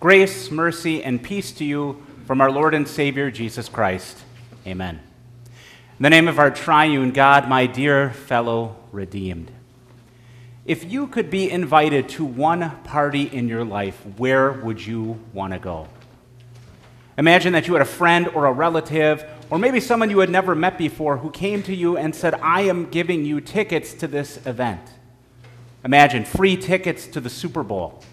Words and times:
Grace, 0.00 0.52
mercy, 0.52 1.02
and 1.02 1.20
peace 1.20 1.50
to 1.50 1.64
you 1.64 2.00
from 2.24 2.40
our 2.40 2.52
Lord 2.52 2.72
and 2.72 2.86
Savior 2.86 3.32
Jesus 3.32 3.68
Christ. 3.68 4.16
Amen. 4.64 5.00
In 5.98 6.02
the 6.04 6.08
name 6.08 6.28
of 6.28 6.38
our 6.38 6.52
triune 6.52 7.10
God, 7.10 7.48
my 7.48 7.66
dear 7.66 8.10
fellow 8.10 8.76
redeemed, 8.92 9.50
if 10.64 10.84
you 10.84 11.08
could 11.08 11.30
be 11.30 11.50
invited 11.50 12.08
to 12.10 12.24
one 12.24 12.70
party 12.84 13.22
in 13.22 13.48
your 13.48 13.64
life, 13.64 14.00
where 14.16 14.52
would 14.52 14.86
you 14.86 15.18
want 15.32 15.52
to 15.52 15.58
go? 15.58 15.88
Imagine 17.16 17.52
that 17.54 17.66
you 17.66 17.72
had 17.72 17.82
a 17.82 17.84
friend 17.84 18.28
or 18.28 18.46
a 18.46 18.52
relative, 18.52 19.24
or 19.50 19.58
maybe 19.58 19.80
someone 19.80 20.10
you 20.10 20.20
had 20.20 20.30
never 20.30 20.54
met 20.54 20.78
before, 20.78 21.16
who 21.16 21.30
came 21.32 21.60
to 21.64 21.74
you 21.74 21.96
and 21.96 22.14
said, 22.14 22.34
I 22.34 22.60
am 22.60 22.88
giving 22.88 23.24
you 23.24 23.40
tickets 23.40 23.94
to 23.94 24.06
this 24.06 24.46
event. 24.46 24.92
Imagine 25.84 26.24
free 26.24 26.56
tickets 26.56 27.08
to 27.08 27.20
the 27.20 27.30
Super 27.30 27.64
Bowl 27.64 28.04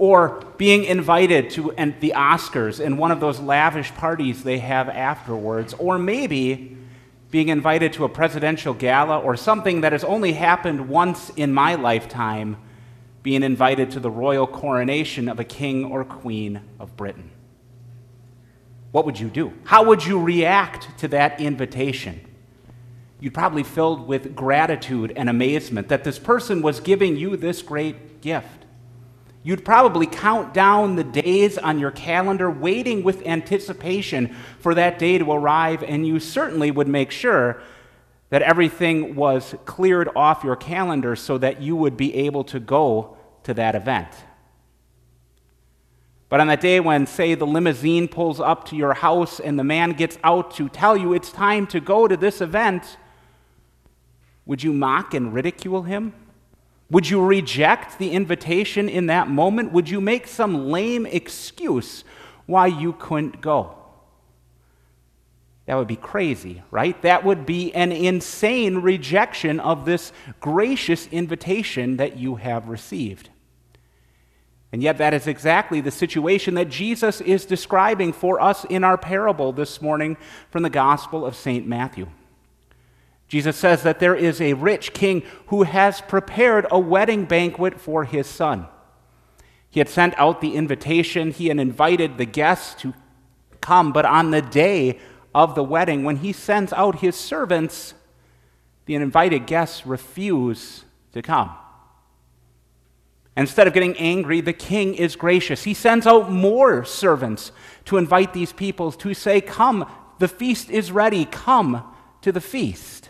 or 0.00 0.42
being 0.56 0.84
invited 0.84 1.50
to 1.50 1.74
the 2.00 2.14
Oscars 2.16 2.80
in 2.80 2.96
one 2.96 3.10
of 3.10 3.20
those 3.20 3.38
lavish 3.38 3.92
parties 3.96 4.42
they 4.42 4.58
have 4.58 4.88
afterwards, 4.88 5.74
or 5.74 5.98
maybe 5.98 6.74
being 7.30 7.50
invited 7.50 7.92
to 7.92 8.04
a 8.04 8.08
presidential 8.08 8.72
gala 8.72 9.18
or 9.18 9.36
something 9.36 9.82
that 9.82 9.92
has 9.92 10.02
only 10.02 10.32
happened 10.32 10.88
once 10.88 11.28
in 11.36 11.52
my 11.52 11.74
lifetime, 11.74 12.56
being 13.22 13.42
invited 13.42 13.90
to 13.90 14.00
the 14.00 14.10
royal 14.10 14.46
coronation 14.46 15.28
of 15.28 15.38
a 15.38 15.44
king 15.44 15.84
or 15.84 16.02
queen 16.02 16.62
of 16.78 16.96
Britain. 16.96 17.30
What 18.92 19.04
would 19.04 19.20
you 19.20 19.28
do? 19.28 19.52
How 19.64 19.84
would 19.84 20.06
you 20.06 20.18
react 20.18 20.98
to 21.00 21.08
that 21.08 21.42
invitation? 21.42 22.22
You'd 23.20 23.34
probably 23.34 23.64
filled 23.64 24.08
with 24.08 24.34
gratitude 24.34 25.12
and 25.14 25.28
amazement 25.28 25.88
that 25.88 26.04
this 26.04 26.18
person 26.18 26.62
was 26.62 26.80
giving 26.80 27.18
you 27.18 27.36
this 27.36 27.60
great 27.60 28.22
gift. 28.22 28.59
You'd 29.42 29.64
probably 29.64 30.06
count 30.06 30.52
down 30.52 30.96
the 30.96 31.04
days 31.04 31.56
on 31.56 31.78
your 31.78 31.90
calendar, 31.90 32.50
waiting 32.50 33.02
with 33.02 33.26
anticipation 33.26 34.36
for 34.58 34.74
that 34.74 34.98
day 34.98 35.16
to 35.16 35.32
arrive, 35.32 35.82
and 35.82 36.06
you 36.06 36.20
certainly 36.20 36.70
would 36.70 36.88
make 36.88 37.10
sure 37.10 37.62
that 38.28 38.42
everything 38.42 39.14
was 39.14 39.54
cleared 39.64 40.10
off 40.14 40.44
your 40.44 40.56
calendar 40.56 41.16
so 41.16 41.38
that 41.38 41.62
you 41.62 41.74
would 41.74 41.96
be 41.96 42.14
able 42.14 42.44
to 42.44 42.60
go 42.60 43.16
to 43.44 43.54
that 43.54 43.74
event. 43.74 44.08
But 46.28 46.40
on 46.40 46.46
that 46.46 46.60
day 46.60 46.78
when, 46.78 47.06
say, 47.06 47.34
the 47.34 47.46
limousine 47.46 48.06
pulls 48.06 48.40
up 48.40 48.66
to 48.66 48.76
your 48.76 48.94
house 48.94 49.40
and 49.40 49.58
the 49.58 49.64
man 49.64 49.92
gets 49.92 50.16
out 50.22 50.54
to 50.56 50.68
tell 50.68 50.96
you 50.96 51.12
it's 51.12 51.32
time 51.32 51.66
to 51.68 51.80
go 51.80 52.06
to 52.06 52.16
this 52.16 52.40
event, 52.40 52.98
would 54.46 54.62
you 54.62 54.72
mock 54.72 55.12
and 55.12 55.34
ridicule 55.34 55.82
him? 55.82 56.14
Would 56.90 57.08
you 57.08 57.24
reject 57.24 57.98
the 57.98 58.10
invitation 58.10 58.88
in 58.88 59.06
that 59.06 59.28
moment? 59.28 59.72
Would 59.72 59.88
you 59.88 60.00
make 60.00 60.26
some 60.26 60.70
lame 60.70 61.06
excuse 61.06 62.04
why 62.46 62.66
you 62.66 62.92
couldn't 62.94 63.40
go? 63.40 63.76
That 65.66 65.76
would 65.76 65.86
be 65.86 65.94
crazy, 65.94 66.64
right? 66.72 67.00
That 67.02 67.24
would 67.24 67.46
be 67.46 67.72
an 67.74 67.92
insane 67.92 68.78
rejection 68.78 69.60
of 69.60 69.84
this 69.84 70.12
gracious 70.40 71.06
invitation 71.08 71.98
that 71.98 72.16
you 72.16 72.34
have 72.36 72.68
received. 72.68 73.30
And 74.72 74.82
yet, 74.82 74.98
that 74.98 75.14
is 75.14 75.28
exactly 75.28 75.80
the 75.80 75.92
situation 75.92 76.54
that 76.54 76.68
Jesus 76.68 77.20
is 77.20 77.44
describing 77.44 78.12
for 78.12 78.40
us 78.40 78.64
in 78.64 78.82
our 78.82 78.98
parable 78.98 79.52
this 79.52 79.80
morning 79.80 80.16
from 80.50 80.64
the 80.64 80.70
Gospel 80.70 81.24
of 81.24 81.36
St. 81.36 81.66
Matthew. 81.66 82.08
Jesus 83.30 83.56
says 83.56 83.84
that 83.84 84.00
there 84.00 84.16
is 84.16 84.40
a 84.40 84.54
rich 84.54 84.92
king 84.92 85.22
who 85.46 85.62
has 85.62 86.00
prepared 86.00 86.66
a 86.68 86.80
wedding 86.80 87.26
banquet 87.26 87.80
for 87.80 88.02
his 88.02 88.26
son. 88.26 88.66
He 89.70 89.78
had 89.78 89.88
sent 89.88 90.18
out 90.18 90.40
the 90.40 90.56
invitation, 90.56 91.30
he 91.30 91.46
had 91.46 91.60
invited 91.60 92.18
the 92.18 92.24
guests 92.24 92.74
to 92.82 92.92
come, 93.60 93.92
but 93.92 94.04
on 94.04 94.32
the 94.32 94.42
day 94.42 94.98
of 95.32 95.54
the 95.54 95.62
wedding, 95.62 96.02
when 96.02 96.16
he 96.16 96.32
sends 96.32 96.72
out 96.72 96.98
his 96.98 97.14
servants, 97.14 97.94
the 98.86 98.96
invited 98.96 99.46
guests 99.46 99.86
refuse 99.86 100.84
to 101.12 101.22
come. 101.22 101.52
Instead 103.36 103.68
of 103.68 103.74
getting 103.74 103.96
angry, 103.96 104.40
the 104.40 104.52
king 104.52 104.92
is 104.96 105.14
gracious. 105.14 105.62
He 105.62 105.74
sends 105.74 106.04
out 106.04 106.32
more 106.32 106.84
servants 106.84 107.52
to 107.84 107.96
invite 107.96 108.34
these 108.34 108.52
people 108.52 108.90
to 108.90 109.14
say, 109.14 109.40
Come, 109.40 109.88
the 110.18 110.26
feast 110.26 110.68
is 110.68 110.90
ready, 110.90 111.26
come 111.26 111.84
to 112.22 112.32
the 112.32 112.40
feast. 112.40 113.09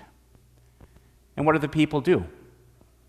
And 1.40 1.46
what 1.46 1.54
do 1.54 1.58
the 1.58 1.68
people 1.68 2.02
do? 2.02 2.26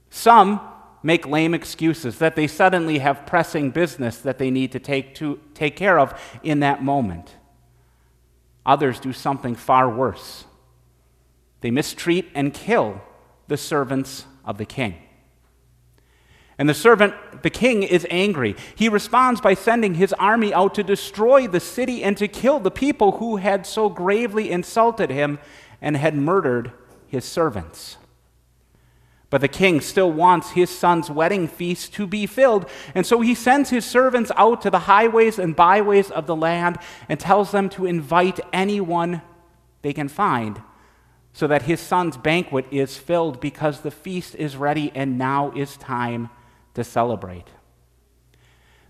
Some 0.10 0.62
make 1.04 1.28
lame 1.28 1.54
excuses 1.54 2.20
that 2.20 2.38
they 2.38 2.48
suddenly 2.48 3.00
have 3.00 3.26
pressing 3.26 3.72
business 3.72 4.20
that 4.20 4.38
they 4.38 4.50
need 4.50 4.72
to 4.72 4.80
take, 4.80 5.14
to 5.16 5.38
take 5.54 5.76
care 5.76 6.00
of 6.00 6.18
in 6.42 6.62
that 6.62 6.82
moment. 6.82 7.36
Others 8.66 9.02
do 9.02 9.12
something 9.12 9.54
far 9.54 9.90
worse. 9.90 10.46
They 11.60 11.72
mistreat 11.72 12.30
and 12.34 12.54
kill 12.54 13.02
the 13.50 13.58
servants 13.58 14.24
of 14.46 14.58
the 14.58 14.64
king. 14.64 14.96
And 16.58 16.70
the 16.70 16.74
servant, 16.74 17.14
the 17.44 17.50
king, 17.50 17.84
is 17.84 18.08
angry. 18.10 18.56
He 18.76 18.88
responds 18.88 19.42
by 19.42 19.56
sending 19.56 19.96
his 19.96 20.14
army 20.14 20.54
out 20.54 20.74
to 20.76 20.84
destroy 20.84 21.50
the 21.50 21.60
city 21.60 22.02
and 22.02 22.16
to 22.16 22.30
kill 22.30 22.62
the 22.62 22.72
people 22.72 23.18
who 23.18 23.36
had 23.36 23.66
so 23.66 23.90
gravely 23.90 24.50
insulted 24.50 25.10
him 25.10 25.38
and 25.82 25.98
had 25.98 26.16
murdered 26.16 26.72
his 27.08 27.26
servants. 27.26 27.98
But 29.32 29.42
the 29.42 29.48
king 29.48 29.80
still 29.82 30.12
wants 30.12 30.52
his 30.52 30.70
son's 30.70 31.10
wedding 31.10 31.48
feast 31.48 31.94
to 31.94 32.06
be 32.06 32.28
filled, 32.28 32.70
and 32.94 33.06
so 33.06 33.22
he 33.22 33.34
sends 33.34 33.72
his 33.72 33.86
servants 33.86 34.30
out 34.36 34.62
to 34.62 34.70
the 34.70 34.80
highways 34.80 35.40
and 35.40 35.56
byways 35.56 36.12
of 36.12 36.28
the 36.28 36.36
land 36.36 36.78
and 37.10 37.20
tells 37.20 37.52
them 37.52 37.70
to 37.70 37.86
invite 37.88 38.42
anyone 38.54 39.22
they 39.82 39.94
can 39.94 40.10
find 40.10 40.62
so 41.34 41.48
that 41.48 41.62
his 41.62 41.80
son's 41.80 42.18
banquet 42.18 42.66
is 42.72 42.98
filled 42.98 43.40
because 43.40 43.80
the 43.80 43.90
feast 43.90 44.36
is 44.36 44.58
ready 44.58 44.92
and 44.94 45.18
now 45.18 45.52
is 45.56 45.78
time 45.78 46.30
to 46.74 46.84
celebrate. 46.84 47.48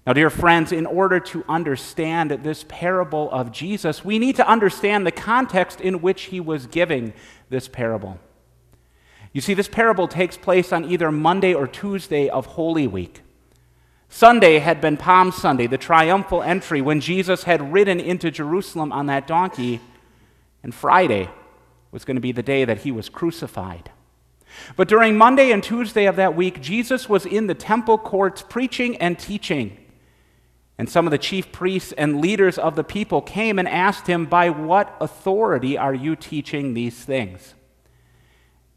Now, 0.08 0.14
dear 0.14 0.32
friends, 0.32 0.72
in 0.72 0.88
order 0.88 1.20
to 1.20 1.46
understand 1.48 2.32
this 2.32 2.66
parable 2.68 3.30
of 3.30 3.52
Jesus, 3.52 4.04
we 4.04 4.18
need 4.18 4.38
to 4.38 4.48
understand 4.48 5.06
the 5.06 5.12
context 5.12 5.80
in 5.80 6.02
which 6.02 6.24
he 6.24 6.40
was 6.40 6.66
giving 6.66 7.14
this 7.52 7.68
parable. 7.68 8.20
You 9.34 9.42
see, 9.42 9.54
this 9.54 9.70
parable 9.70 10.08
takes 10.08 10.38
place 10.38 10.74
on 10.74 10.86
either 10.86 11.12
Monday 11.12 11.54
or 11.54 11.68
Tuesday 11.68 12.28
of 12.28 12.46
Holy 12.46 12.88
Week. 12.88 13.22
Sunday 14.10 14.60
had 14.60 14.82
been 14.82 14.98
Palm 14.98 15.32
Sunday, 15.32 15.68
the 15.68 15.78
triumphal 15.78 16.44
entry 16.44 16.82
when 16.82 17.00
Jesus 17.00 17.44
had 17.44 17.72
ridden 17.72 18.00
into 18.00 18.30
Jerusalem 18.30 18.92
on 18.92 19.06
that 19.06 19.26
donkey, 19.26 19.80
and 20.64 20.76
Friday 20.76 21.30
was 21.92 22.04
going 22.04 22.16
to 22.16 22.22
be 22.22 22.34
the 22.34 22.44
day 22.44 22.66
that 22.66 22.80
he 22.80 22.92
was 22.92 23.08
crucified. 23.08 23.90
But 24.76 24.90
during 24.90 25.18
Monday 25.18 25.52
and 25.52 25.64
Tuesday 25.64 26.06
of 26.06 26.18
that 26.18 26.36
week, 26.36 26.62
Jesus 26.62 27.08
was 27.08 27.26
in 27.26 27.48
the 27.48 27.56
temple 27.56 27.98
courts 27.98 28.42
preaching 28.42 28.98
and 28.98 29.18
teaching. 29.18 29.78
And 30.78 30.90
some 30.90 31.08
of 31.08 31.12
the 31.12 31.18
chief 31.18 31.54
priests 31.54 31.94
and 31.94 32.20
leaders 32.20 32.58
of 32.58 32.76
the 32.76 32.84
people 32.84 33.22
came 33.22 33.60
and 33.60 33.68
asked 33.68 34.08
him, 34.08 34.26
By 34.26 34.50
what 34.50 34.96
authority 35.00 35.78
are 35.78 35.94
you 35.94 36.18
teaching 36.18 36.74
these 36.74 36.96
things? 36.96 37.54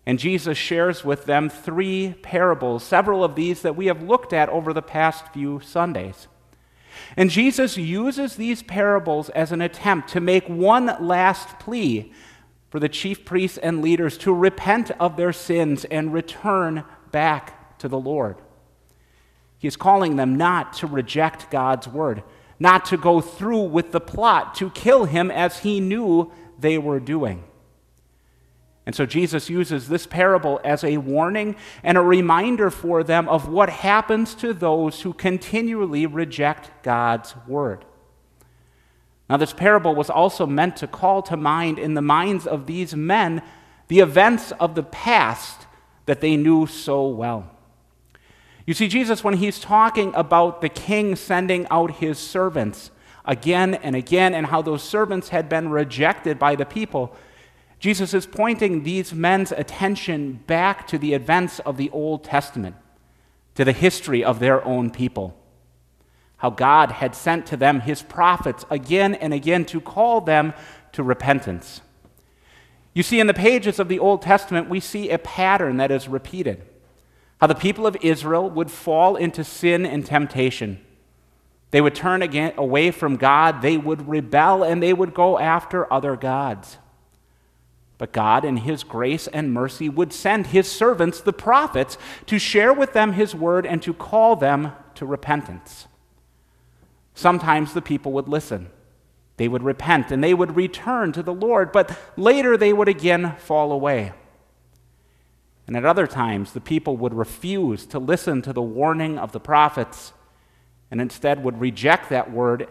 And 0.06 0.18
Jesus 0.18 0.58
shares 0.58 1.04
with 1.04 1.24
them 1.24 1.48
three 1.48 2.14
parables, 2.22 2.84
several 2.84 3.24
of 3.24 3.34
these 3.34 3.62
that 3.62 3.76
we 3.76 3.86
have 3.86 4.02
looked 4.02 4.32
at 4.32 4.50
over 4.50 4.72
the 4.72 4.82
past 4.82 5.32
few 5.32 5.60
Sundays. 5.60 6.28
And 7.16 7.30
Jesus 7.30 7.76
uses 7.76 8.36
these 8.36 8.62
parables 8.62 9.28
as 9.30 9.50
an 9.50 9.60
attempt 9.60 10.08
to 10.10 10.20
make 10.20 10.48
one 10.48 10.94
last 11.00 11.58
plea 11.58 12.12
for 12.70 12.78
the 12.80 12.88
chief 12.88 13.24
priests 13.24 13.58
and 13.58 13.80
leaders 13.80 14.18
to 14.18 14.32
repent 14.32 14.90
of 14.92 15.16
their 15.16 15.32
sins 15.32 15.84
and 15.86 16.12
return 16.12 16.84
back 17.10 17.78
to 17.78 17.88
the 17.88 17.98
Lord. 17.98 18.36
He's 19.58 19.76
calling 19.76 20.16
them 20.16 20.36
not 20.36 20.74
to 20.74 20.86
reject 20.86 21.50
God's 21.50 21.88
word, 21.88 22.22
not 22.58 22.84
to 22.86 22.96
go 22.96 23.20
through 23.20 23.62
with 23.62 23.92
the 23.92 24.00
plot 24.00 24.54
to 24.56 24.70
kill 24.70 25.06
him 25.06 25.30
as 25.30 25.60
he 25.60 25.80
knew 25.80 26.30
they 26.58 26.76
were 26.76 27.00
doing. 27.00 27.44
And 28.86 28.94
so 28.94 29.06
Jesus 29.06 29.48
uses 29.48 29.88
this 29.88 30.06
parable 30.06 30.60
as 30.62 30.84
a 30.84 30.98
warning 30.98 31.56
and 31.82 31.96
a 31.96 32.02
reminder 32.02 32.70
for 32.70 33.02
them 33.02 33.28
of 33.28 33.48
what 33.48 33.70
happens 33.70 34.34
to 34.36 34.52
those 34.52 35.00
who 35.00 35.14
continually 35.14 36.06
reject 36.06 36.70
God's 36.82 37.34
word. 37.46 37.84
Now, 39.28 39.38
this 39.38 39.54
parable 39.54 39.94
was 39.94 40.10
also 40.10 40.46
meant 40.46 40.76
to 40.76 40.86
call 40.86 41.22
to 41.22 41.36
mind 41.36 41.78
in 41.78 41.94
the 41.94 42.02
minds 42.02 42.46
of 42.46 42.66
these 42.66 42.94
men 42.94 43.42
the 43.88 44.00
events 44.00 44.52
of 44.52 44.74
the 44.74 44.82
past 44.82 45.66
that 46.04 46.20
they 46.20 46.36
knew 46.36 46.66
so 46.66 47.08
well. 47.08 47.50
You 48.66 48.74
see, 48.74 48.88
Jesus, 48.88 49.24
when 49.24 49.34
he's 49.34 49.58
talking 49.58 50.12
about 50.14 50.60
the 50.60 50.68
king 50.68 51.16
sending 51.16 51.66
out 51.70 51.96
his 51.96 52.18
servants 52.18 52.90
again 53.24 53.74
and 53.74 53.96
again, 53.96 54.34
and 54.34 54.46
how 54.46 54.60
those 54.60 54.82
servants 54.82 55.30
had 55.30 55.48
been 55.48 55.70
rejected 55.70 56.38
by 56.38 56.54
the 56.54 56.66
people, 56.66 57.16
Jesus 57.84 58.14
is 58.14 58.24
pointing 58.24 58.82
these 58.82 59.12
men's 59.12 59.52
attention 59.52 60.40
back 60.46 60.86
to 60.86 60.96
the 60.96 61.12
events 61.12 61.58
of 61.58 61.76
the 61.76 61.90
Old 61.90 62.24
Testament, 62.24 62.76
to 63.56 63.62
the 63.62 63.72
history 63.72 64.24
of 64.24 64.38
their 64.38 64.64
own 64.64 64.88
people. 64.88 65.36
how 66.38 66.50
God 66.50 66.92
had 66.92 67.14
sent 67.14 67.46
to 67.46 67.56
them 67.56 67.80
his 67.80 68.02
prophets 68.02 68.64
again 68.70 69.14
and 69.14 69.32
again 69.32 69.64
to 69.66 69.80
call 69.80 70.20
them 70.20 70.52
to 70.92 71.02
repentance. 71.02 71.80
You 72.92 73.02
see, 73.02 73.20
in 73.20 73.26
the 73.26 73.34
pages 73.34 73.78
of 73.78 73.88
the 73.88 73.98
Old 73.98 74.22
Testament, 74.22 74.68
we 74.68 74.80
see 74.80 75.10
a 75.10 75.18
pattern 75.18 75.76
that 75.78 75.90
is 75.90 76.08
repeated 76.08 76.62
how 77.40 77.48
the 77.48 77.54
people 77.54 77.86
of 77.86 77.96
Israel 78.00 78.48
would 78.48 78.70
fall 78.70 79.16
into 79.16 79.44
sin 79.44 79.84
and 79.84 80.06
temptation. 80.06 80.80
They 81.70 81.80
would 81.80 81.94
turn 81.94 82.22
again, 82.22 82.54
away 82.56 82.90
from 82.92 83.16
God, 83.16 83.60
they 83.60 83.76
would 83.76 84.08
rebel, 84.08 84.62
and 84.62 84.82
they 84.82 84.94
would 84.94 85.12
go 85.12 85.38
after 85.38 85.92
other 85.92 86.16
gods. 86.16 86.78
But 87.96 88.12
God, 88.12 88.44
in 88.44 88.58
His 88.58 88.82
grace 88.82 89.26
and 89.28 89.52
mercy, 89.52 89.88
would 89.88 90.12
send 90.12 90.48
His 90.48 90.70
servants, 90.70 91.20
the 91.20 91.32
prophets, 91.32 91.96
to 92.26 92.38
share 92.38 92.72
with 92.72 92.92
them 92.92 93.12
His 93.12 93.34
word 93.34 93.66
and 93.66 93.80
to 93.82 93.94
call 93.94 94.36
them 94.36 94.72
to 94.96 95.06
repentance. 95.06 95.86
Sometimes 97.14 97.72
the 97.72 97.82
people 97.82 98.12
would 98.12 98.28
listen. 98.28 98.70
They 99.36 99.48
would 99.48 99.62
repent 99.62 100.10
and 100.10 100.22
they 100.22 100.34
would 100.34 100.56
return 100.56 101.12
to 101.12 101.22
the 101.22 101.34
Lord, 101.34 101.72
but 101.72 101.96
later 102.16 102.56
they 102.56 102.72
would 102.72 102.88
again 102.88 103.36
fall 103.38 103.72
away. 103.72 104.12
And 105.66 105.76
at 105.76 105.84
other 105.84 106.06
times, 106.06 106.52
the 106.52 106.60
people 106.60 106.96
would 106.98 107.14
refuse 107.14 107.86
to 107.86 107.98
listen 107.98 108.42
to 108.42 108.52
the 108.52 108.62
warning 108.62 109.18
of 109.18 109.32
the 109.32 109.40
prophets 109.40 110.12
and 110.90 111.00
instead 111.00 111.42
would 111.42 111.60
reject 111.60 112.10
that 112.10 112.30
word, 112.30 112.68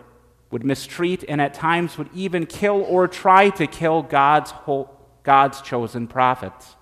would 0.51 0.63
mistreat, 0.63 1.25
and 1.27 1.41
at 1.41 1.53
times 1.53 1.97
would 1.97 2.09
even 2.13 2.45
kill 2.45 2.83
or 2.83 3.07
try 3.07 3.49
to 3.49 3.65
kill 3.65 4.03
God's, 4.03 4.51
whole, 4.51 4.95
God's 5.23 5.61
chosen 5.61 6.07
prophets. 6.07 6.75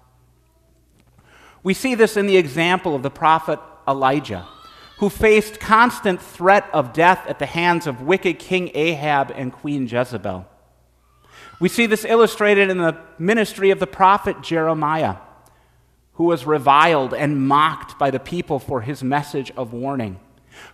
We 1.64 1.74
see 1.74 1.96
this 1.96 2.18
in 2.18 2.26
the 2.26 2.38
example 2.38 2.96
of 2.96 3.04
the 3.04 3.12
prophet 3.12 3.60
Elijah 3.88 4.48
who 5.02 5.10
faced 5.10 5.60
constant 5.60 6.22
threat 6.22 6.70
of 6.72 6.94
death 6.94 7.26
at 7.28 7.40
the 7.40 7.46
hands 7.48 7.88
of 7.88 8.04
wicked 8.04 8.38
King 8.38 8.70
Ahab 8.76 9.32
and 9.36 9.52
Queen 9.52 9.88
Jezebel. 9.88 10.46
We 11.60 11.70
see 11.70 11.88
this 11.88 12.06
illustrated 12.06 12.70
in 12.70 12.78
the 12.78 13.02
ministry 13.18 13.72
of 13.72 13.80
the 13.80 13.88
prophet 13.88 14.44
Jeremiah, 14.44 15.16
who 16.14 16.26
was 16.26 16.46
reviled 16.46 17.16
and 17.16 17.48
mocked 17.48 17.98
by 17.98 18.12
the 18.12 18.20
people 18.20 18.60
for 18.60 18.82
his 18.82 19.04
message 19.04 19.52
of 19.58 19.74
warning, 19.74 20.20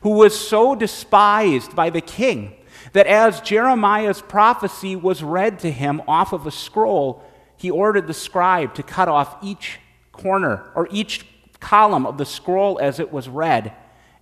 who 0.02 0.10
was 0.10 0.38
so 0.38 0.76
despised 0.76 1.74
by 1.74 1.90
the 1.90 2.02
king 2.02 2.54
that 2.92 3.08
as 3.08 3.40
Jeremiah's 3.40 4.22
prophecy 4.22 4.98
was 4.98 5.24
read 5.24 5.60
to 5.60 5.72
him 5.72 6.02
off 6.06 6.34
of 6.34 6.46
a 6.46 6.52
scroll, 6.52 7.24
he 7.58 7.72
ordered 7.72 8.08
the 8.08 8.14
scribe 8.14 8.74
to 8.76 8.84
cut 8.84 9.08
off 9.08 9.38
each 9.44 9.80
corner 10.12 10.72
or 10.76 10.88
each 10.92 11.26
column 11.60 12.06
of 12.06 12.18
the 12.18 12.26
scroll 12.26 12.80
as 12.80 13.00
it 13.00 13.12
was 13.12 13.28
read 13.28 13.74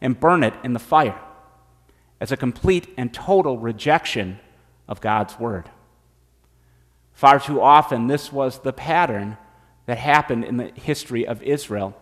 and 0.02 0.20
burn 0.20 0.44
it 0.44 0.54
in 0.64 0.74
the 0.74 0.80
fire 0.80 1.20
as 2.20 2.32
a 2.32 2.38
complete 2.38 2.88
and 2.98 3.14
total 3.14 3.58
rejection 3.58 4.40
of 4.88 5.02
God's 5.02 5.38
word. 5.40 5.70
Far 7.14 7.40
too 7.40 7.62
often, 7.62 8.08
this 8.08 8.32
was 8.32 8.60
the 8.60 8.74
pattern 8.74 9.38
that 9.86 9.98
happened 9.98 10.44
in 10.44 10.58
the 10.58 10.72
history 10.76 11.28
of 11.28 11.42
Israel. 11.44 11.96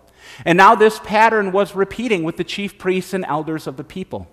And 0.45 0.57
now 0.57 0.75
this 0.75 0.99
pattern 0.99 1.51
was 1.51 1.75
repeating 1.75 2.23
with 2.23 2.37
the 2.37 2.43
chief 2.43 2.77
priests 2.77 3.13
and 3.13 3.25
elders 3.25 3.67
of 3.67 3.77
the 3.77 3.83
people. 3.83 4.27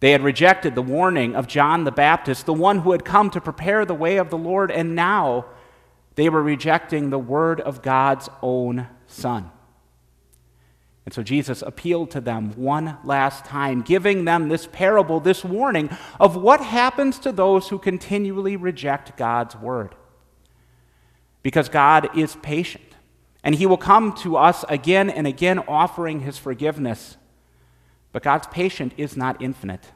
They 0.00 0.12
had 0.12 0.22
rejected 0.22 0.74
the 0.74 0.82
warning 0.82 1.36
of 1.36 1.46
John 1.46 1.84
the 1.84 1.92
Baptist, 1.92 2.46
the 2.46 2.54
one 2.54 2.80
who 2.80 2.92
had 2.92 3.04
come 3.04 3.30
to 3.30 3.40
prepare 3.40 3.84
the 3.84 3.94
way 3.94 4.16
of 4.16 4.30
the 4.30 4.38
Lord, 4.38 4.70
and 4.70 4.94
now 4.94 5.46
they 6.14 6.28
were 6.28 6.42
rejecting 6.42 7.10
the 7.10 7.18
word 7.18 7.60
of 7.60 7.82
God's 7.82 8.28
own 8.42 8.88
Son. 9.06 9.50
And 11.04 11.14
so 11.14 11.22
Jesus 11.22 11.62
appealed 11.62 12.10
to 12.12 12.20
them 12.20 12.52
one 12.56 12.98
last 13.04 13.44
time, 13.44 13.82
giving 13.82 14.26
them 14.26 14.48
this 14.48 14.68
parable, 14.70 15.18
this 15.18 15.44
warning 15.44 15.90
of 16.20 16.36
what 16.36 16.60
happens 16.60 17.18
to 17.20 17.32
those 17.32 17.68
who 17.68 17.78
continually 17.78 18.56
reject 18.56 19.16
God's 19.16 19.56
word. 19.56 19.94
Because 21.42 21.68
God 21.68 22.16
is 22.16 22.36
patient, 22.42 22.94
and 23.42 23.54
He 23.54 23.66
will 23.66 23.78
come 23.78 24.12
to 24.18 24.36
us 24.36 24.64
again 24.68 25.08
and 25.08 25.26
again 25.26 25.58
offering 25.60 26.20
His 26.20 26.36
forgiveness. 26.36 27.16
But 28.12 28.22
God's 28.22 28.46
patience 28.48 28.92
is 28.96 29.16
not 29.16 29.40
infinite. 29.40 29.90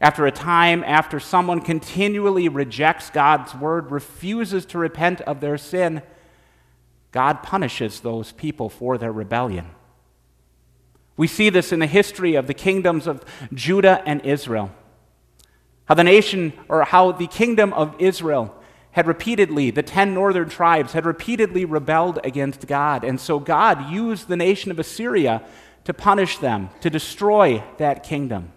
After 0.00 0.24
a 0.24 0.32
time, 0.32 0.82
after 0.84 1.20
someone 1.20 1.60
continually 1.60 2.48
rejects 2.48 3.10
God's 3.10 3.54
word, 3.54 3.90
refuses 3.90 4.64
to 4.66 4.78
repent 4.78 5.20
of 5.22 5.40
their 5.40 5.58
sin, 5.58 6.02
God 7.12 7.42
punishes 7.42 8.00
those 8.00 8.32
people 8.32 8.70
for 8.70 8.96
their 8.96 9.12
rebellion. 9.12 9.66
We 11.16 11.26
see 11.26 11.50
this 11.50 11.70
in 11.70 11.80
the 11.80 11.86
history 11.86 12.34
of 12.34 12.46
the 12.46 12.54
kingdoms 12.54 13.06
of 13.06 13.24
Judah 13.52 14.02
and 14.06 14.24
Israel. 14.24 14.70
How 15.84 15.94
the 15.94 16.04
nation, 16.04 16.54
or 16.68 16.84
how 16.84 17.12
the 17.12 17.26
kingdom 17.26 17.74
of 17.74 17.94
Israel 17.98 18.54
had 18.92 19.06
repeatedly, 19.06 19.70
the 19.70 19.82
ten 19.82 20.14
northern 20.14 20.48
tribes 20.48 20.94
had 20.94 21.04
repeatedly 21.04 21.66
rebelled 21.66 22.20
against 22.24 22.66
God. 22.66 23.04
And 23.04 23.20
so 23.20 23.38
God 23.38 23.90
used 23.90 24.28
the 24.28 24.36
nation 24.36 24.70
of 24.70 24.78
Assyria 24.78 25.42
to 25.84 25.92
punish 25.92 26.38
them, 26.38 26.70
to 26.80 26.88
destroy 26.88 27.62
that 27.76 28.02
kingdom. 28.02 28.52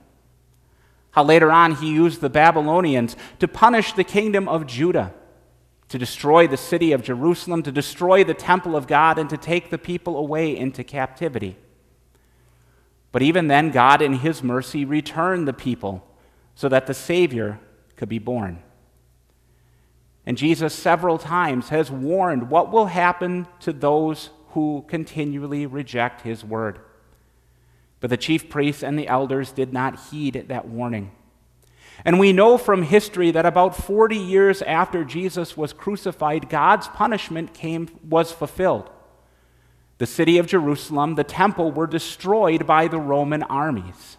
How 1.13 1.23
later 1.23 1.51
on 1.51 1.75
he 1.75 1.93
used 1.93 2.21
the 2.21 2.29
Babylonians 2.29 3.15
to 3.39 3.47
punish 3.47 3.93
the 3.93 4.03
kingdom 4.03 4.49
of 4.49 4.65
Judah, 4.65 5.13
to 5.89 5.99
destroy 5.99 6.47
the 6.47 6.57
city 6.57 6.91
of 6.91 7.03
Jerusalem, 7.03 7.61
to 7.63 7.71
destroy 7.71 8.23
the 8.23 8.33
temple 8.33 8.75
of 8.75 8.87
God, 8.87 9.19
and 9.19 9.29
to 9.29 9.37
take 9.37 9.69
the 9.69 9.77
people 9.77 10.17
away 10.17 10.57
into 10.57 10.83
captivity. 10.83 11.55
But 13.11 13.21
even 13.21 13.47
then, 13.47 13.69
God, 13.69 14.01
in 14.01 14.13
His 14.13 14.41
mercy, 14.41 14.85
returned 14.85 15.47
the 15.47 15.53
people 15.53 16.03
so 16.55 16.67
that 16.67 16.87
the 16.87 16.95
Savior 16.95 17.59
could 17.95 18.09
be 18.09 18.17
born. 18.19 18.63
And 20.25 20.35
Jesus, 20.35 20.73
several 20.73 21.19
times, 21.19 21.69
has 21.69 21.91
warned 21.91 22.49
what 22.49 22.71
will 22.71 22.87
happen 22.87 23.45
to 23.59 23.71
those 23.71 24.31
who 24.49 24.83
continually 24.87 25.67
reject 25.67 26.21
His 26.21 26.43
word. 26.43 26.79
But 28.03 28.09
the 28.09 28.17
chief 28.17 28.49
priests 28.49 28.83
and 28.83 28.99
the 28.99 29.07
elders 29.07 29.53
did 29.53 29.71
not 29.71 29.97
heed 30.09 30.47
that 30.49 30.67
warning. 30.67 31.11
And 32.03 32.19
we 32.19 32.33
know 32.33 32.57
from 32.57 32.83
history 32.83 33.31
that 33.31 33.45
about 33.45 33.77
40 33.77 34.17
years 34.17 34.61
after 34.61 35.05
Jesus 35.05 35.55
was 35.55 35.71
crucified, 35.71 36.49
God's 36.49 36.89
punishment 36.89 37.53
came, 37.53 37.87
was 38.03 38.29
fulfilled. 38.29 38.89
The 39.99 40.05
city 40.05 40.37
of 40.37 40.47
Jerusalem, 40.47 41.15
the 41.15 41.23
temple, 41.23 41.71
were 41.71 41.87
destroyed 41.87 42.67
by 42.67 42.89
the 42.89 42.99
Roman 42.99 43.41
armies. 43.43 44.17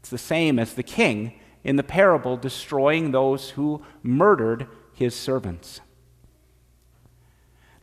It's 0.00 0.08
the 0.08 0.16
same 0.16 0.58
as 0.58 0.72
the 0.72 0.82
king 0.82 1.34
in 1.62 1.76
the 1.76 1.82
parable 1.82 2.38
destroying 2.38 3.10
those 3.10 3.50
who 3.50 3.84
murdered 4.02 4.68
his 4.94 5.14
servants. 5.14 5.82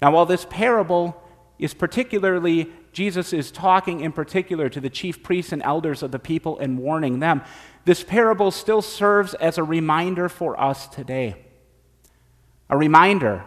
Now, 0.02 0.10
while 0.12 0.26
this 0.26 0.48
parable 0.50 1.22
is 1.60 1.76
particularly, 1.76 2.72
Jesus 2.92 3.34
is 3.34 3.52
talking 3.52 4.02
in 4.02 4.12
particular 4.12 4.70
to 4.70 4.80
the 4.80 4.90
chief 4.90 5.22
priests 5.24 5.52
and 5.52 5.62
elders 5.64 6.02
of 6.04 6.12
the 6.12 6.20
people 6.20 6.58
and 6.60 6.80
warning 6.80 7.20
them, 7.20 7.42
this 7.86 8.04
parable 8.04 8.52
still 8.52 8.82
serves 8.82 9.34
as 9.36 9.58
a 9.58 9.64
reminder 9.64 10.30
for 10.30 10.60
us 10.60 10.88
today. 10.88 11.36
A 12.70 12.78
reminder 12.78 13.44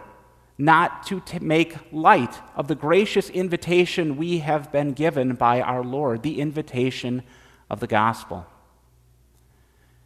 not 0.57 1.05
to 1.07 1.19
t- 1.21 1.39
make 1.39 1.75
light 1.91 2.39
of 2.55 2.67
the 2.67 2.75
gracious 2.75 3.29
invitation 3.29 4.17
we 4.17 4.39
have 4.39 4.71
been 4.71 4.93
given 4.93 5.33
by 5.33 5.61
our 5.61 5.83
Lord, 5.83 6.23
the 6.23 6.39
invitation 6.39 7.23
of 7.69 7.79
the 7.79 7.87
gospel. 7.87 8.45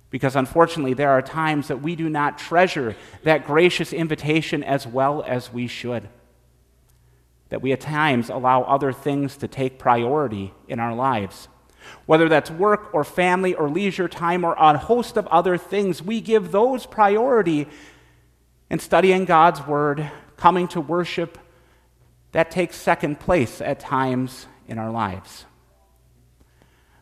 Because 0.10 0.36
unfortunately, 0.36 0.94
there 0.94 1.12
are 1.12 1.22
times 1.22 1.67
that 1.67 1.82
we 1.82 1.96
do 1.96 2.10
not 2.10 2.38
treasure 2.38 2.96
that 3.24 3.46
gracious 3.46 3.91
invitation 3.91 4.63
as 4.63 4.88
well 4.88 5.24
as 5.27 5.51
we 5.51 5.67
should. 5.67 6.08
That 7.50 7.62
we 7.62 7.72
at 7.72 7.82
times 7.82 8.30
allow 8.30 8.63
other 8.63 8.92
things 8.92 9.38
to 9.38 9.48
take 9.48 9.80
priority 9.80 10.54
in 10.68 10.80
our 10.80 10.94
lives. 10.94 11.48
Whether 12.06 12.27
that's 12.27 12.51
work 12.51 12.94
or 12.94 13.04
family 13.04 13.54
or 13.54 13.70
leisure 13.70 14.08
time 14.08 14.44
or 14.44 14.54
a 14.54 14.77
host 14.77 15.18
of 15.18 15.27
other 15.27 15.58
things, 15.58 16.01
we 16.01 16.20
give 16.22 16.51
those 16.51 16.86
priority 16.86 17.68
in 18.70 18.80
studying 18.80 19.25
God's 19.25 19.66
Word 19.66 20.12
coming 20.36 20.68
to 20.70 20.82
worship, 20.82 21.38
that 22.34 22.51
takes 22.51 22.75
second 22.75 23.20
place 23.20 23.62
at 23.62 23.80
times 23.80 24.48
in 24.68 24.77
our 24.77 24.92
lives. 24.92 25.46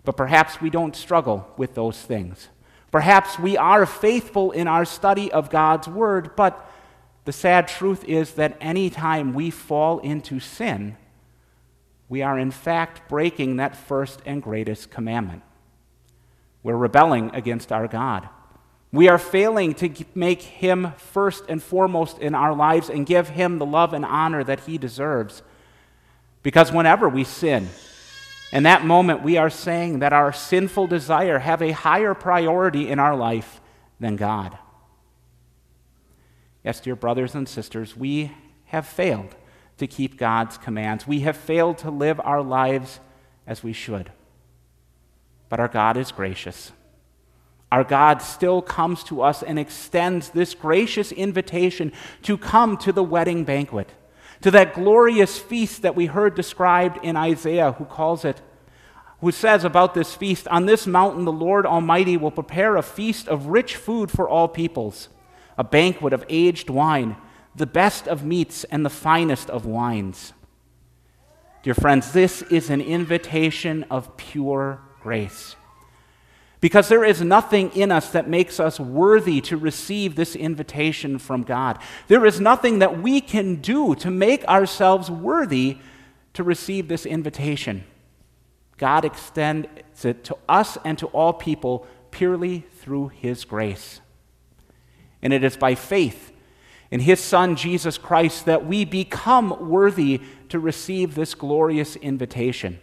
But 0.04 0.16
perhaps 0.16 0.62
we 0.62 0.70
don't 0.70 0.96
struggle 0.96 1.52
with 1.58 1.74
those 1.74 2.00
things. 2.00 2.50
Perhaps 2.92 3.40
we 3.40 3.58
are 3.58 3.86
faithful 3.86 4.52
in 4.52 4.68
our 4.68 4.86
study 4.86 5.32
of 5.32 5.50
God's 5.50 5.88
Word, 5.88 6.36
but 6.36 6.72
the 7.26 7.34
sad 7.34 7.68
truth 7.68 8.04
is 8.06 8.34
that 8.34 8.58
any 8.62 8.90
time 8.90 9.34
we 9.34 9.50
fall 9.50 10.00
into 10.00 10.40
sin, 10.40 10.96
we 12.08 12.22
are 12.22 12.38
in 12.38 12.52
fact 12.52 13.10
breaking 13.10 13.58
that 13.58 13.76
first 13.76 14.22
and 14.26 14.42
greatest 14.42 14.92
commandment. 14.92 15.42
We're 16.64 16.78
rebelling 16.78 17.32
against 17.34 17.72
our 17.72 17.88
God. 17.88 18.30
We 18.92 19.10
are 19.10 19.18
failing 19.18 19.74
to 19.76 19.92
make 20.14 20.42
him 20.42 20.94
first 20.98 21.44
and 21.50 21.62
foremost 21.62 22.20
in 22.20 22.34
our 22.34 22.56
lives 22.56 22.90
and 22.90 23.06
give 23.06 23.30
him 23.30 23.58
the 23.58 23.66
love 23.66 23.94
and 23.94 24.06
honor 24.06 24.44
that 24.44 24.62
he 24.62 24.78
deserves. 24.78 25.42
Because 26.44 26.72
whenever 26.72 27.10
we 27.10 27.24
sin, 27.24 27.70
In 28.56 28.64
that 28.64 28.86
moment, 28.86 29.22
we 29.22 29.38
are 29.38 29.50
saying 29.50 30.00
that 30.00 30.14
our 30.14 30.32
sinful 30.32 30.88
desire 30.88 31.40
have 31.40 31.62
a 31.62 31.72
higher 31.72 32.14
priority 32.14 32.90
in 32.90 33.00
our 33.00 33.16
life 33.16 33.60
than 34.00 34.16
God. 34.16 34.58
Yes, 36.66 36.80
dear 36.80 36.96
brothers 36.96 37.36
and 37.36 37.48
sisters, 37.48 37.96
we 37.96 38.32
have 38.66 38.88
failed 38.88 39.36
to 39.78 39.86
keep 39.86 40.18
God's 40.18 40.58
commands. 40.58 41.06
We 41.06 41.20
have 41.20 41.38
failed 41.38 41.78
to 41.80 41.92
live 41.92 42.20
our 42.24 42.42
lives 42.42 43.00
as 43.46 43.64
we 43.64 43.72
should. 43.72 44.12
But 45.48 45.60
our 45.60 45.68
God 45.68 45.96
is 45.96 46.12
gracious. 46.12 46.72
Our 47.72 47.84
God 47.84 48.20
still 48.24 48.64
comes 48.64 49.04
to 49.04 49.22
us 49.22 49.44
and 49.44 49.60
extends 49.60 50.30
this 50.30 50.56
gracious 50.56 51.12
invitation 51.12 51.94
to 52.24 52.36
come 52.36 52.78
to 52.78 52.92
the 52.92 53.04
wedding 53.04 53.44
banquet, 53.44 53.92
to 54.42 54.50
that 54.50 54.74
glorious 54.74 55.38
feast 55.38 55.84
that 55.84 55.96
we 55.96 56.08
heard 56.08 56.34
described 56.34 56.98
in 57.04 57.16
Isaiah, 57.16 57.74
who 57.74 57.86
calls 57.86 58.26
it, 58.26 58.42
who 59.22 59.32
says 59.32 59.66
about 59.66 59.94
this 59.94 60.16
feast, 60.16 60.48
On 60.48 60.66
this 60.66 60.88
mountain 60.88 61.26
the 61.26 61.32
Lord 61.32 61.68
Almighty 61.68 62.18
will 62.18 62.32
prepare 62.32 62.76
a 62.76 62.82
feast 62.82 63.28
of 63.28 63.48
rich 63.48 63.76
food 63.76 64.10
for 64.10 64.28
all 64.28 64.48
peoples, 64.48 65.10
a 65.58 65.64
banquet 65.64 66.14
of 66.14 66.26
aged 66.30 66.70
wine, 66.70 67.16
the 67.56 67.66
best 67.66 68.08
of 68.08 68.24
meats 68.24 68.64
and 68.66 68.86
the 68.86 68.90
finest 68.90 69.50
of 69.50 69.66
wines. 69.66 70.34
Dear 71.64 71.74
friends, 71.74 72.12
this 72.12 72.42
is 72.44 72.70
an 72.70 72.82
invitation 72.82 73.86
of 73.90 74.18
pure 74.18 74.82
grace. 75.02 75.56
Because 76.62 76.90
there 76.90 77.04
is 77.04 77.22
nothing 77.22 77.70
in 77.76 77.92
us 77.92 78.10
that 78.12 78.30
makes 78.30 78.60
us 78.60 78.80
worthy 78.80 79.42
to 79.42 79.58
receive 79.58 80.16
this 80.16 80.36
invitation 80.36 81.20
from 81.20 81.44
God. 81.44 81.80
There 82.08 82.26
is 82.26 82.40
nothing 82.40 82.80
that 82.80 83.02
we 83.02 83.22
can 83.22 83.56
do 83.56 83.96
to 83.96 84.10
make 84.10 84.44
ourselves 84.46 85.10
worthy 85.10 85.78
to 86.34 86.44
receive 86.44 86.88
this 86.88 87.06
invitation. 87.06 87.84
God 88.78 89.06
extends 89.06 90.06
it 90.06 90.24
to 90.26 90.38
us 90.50 90.78
and 90.84 90.98
to 91.00 91.08
all 91.08 91.34
people 91.34 91.88
purely 92.12 92.66
through 92.80 93.10
His 93.10 93.46
grace. 93.46 94.02
And 95.26 95.34
it 95.34 95.44
is 95.44 95.58
by 95.58 95.74
faith 95.74 96.32
in 96.92 97.00
His 97.00 97.20
Son, 97.20 97.56
Jesus 97.56 97.98
Christ, 97.98 98.46
that 98.46 98.68
we 98.68 98.86
become 98.86 99.72
worthy 99.72 100.22
to 100.50 100.60
receive 100.60 101.16
this 101.16 101.34
glorious 101.34 101.96
invitation. 101.96 102.80